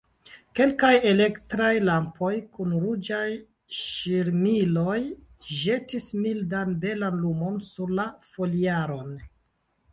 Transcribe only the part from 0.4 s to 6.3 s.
Kelkaj elektraj lampoj kun ruĝaj ŝirmiloj ĵetis